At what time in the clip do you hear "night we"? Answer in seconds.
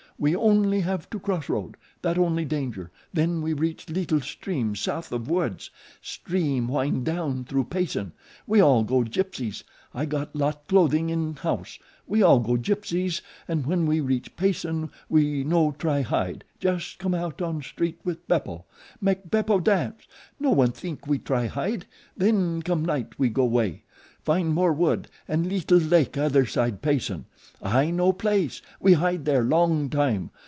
22.85-23.29